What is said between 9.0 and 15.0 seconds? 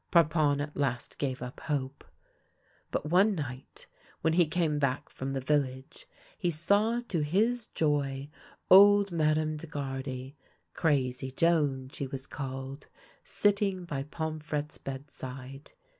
Mme. Degardy(" Crazy Joan" she was called) sitting by Pomfrette's